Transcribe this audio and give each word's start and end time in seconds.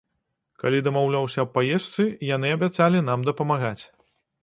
Калі 0.63 0.79
дамаўляўся 0.87 1.45
аб 1.45 1.53
паездцы, 1.59 2.09
яны 2.35 2.47
абяцалі 2.57 3.07
нам 3.11 3.19
дапамагаць. 3.33 3.81